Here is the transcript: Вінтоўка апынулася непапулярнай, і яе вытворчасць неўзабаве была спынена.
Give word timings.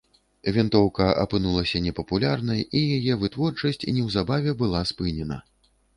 Вінтоўка 0.53 1.09
апынулася 1.23 1.81
непапулярнай, 1.87 2.65
і 2.79 2.83
яе 2.95 3.19
вытворчасць 3.25 3.87
неўзабаве 3.99 4.51
была 4.63 4.81
спынена. 4.95 5.43